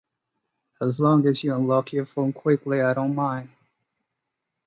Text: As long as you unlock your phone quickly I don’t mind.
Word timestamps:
As 0.81 0.99
long 0.99 1.27
as 1.27 1.43
you 1.43 1.53
unlock 1.53 1.93
your 1.93 2.05
phone 2.05 2.33
quickly 2.33 2.81
I 2.81 2.95
don’t 2.95 3.13
mind. 3.13 3.49